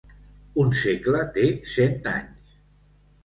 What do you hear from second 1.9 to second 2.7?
anys.